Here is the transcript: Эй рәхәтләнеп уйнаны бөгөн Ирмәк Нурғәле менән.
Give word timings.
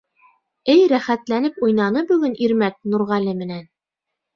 Эй 0.75 0.81
рәхәтләнеп 0.93 1.61
уйнаны 1.69 2.05
бөгөн 2.15 2.37
Ирмәк 2.49 2.83
Нурғәле 2.93 3.41
менән. 3.41 3.67